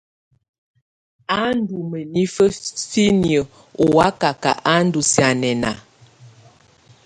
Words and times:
Ú 1.43 1.47
ndú 1.57 1.75
mǝnifǝ 1.89 2.45
finiǝ́ 2.89 3.49
ɔ́ 3.83 3.87
wakaka 3.95 4.51
ú 4.73 4.77
ndú 4.85 4.99
sianɛna. 5.11 5.71